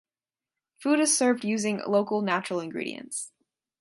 Food 0.81 0.99
is 0.99 1.15
served 1.15 1.45
using 1.45 1.79
local 1.85 2.23
natural 2.23 2.59
ingredients. 2.59 3.31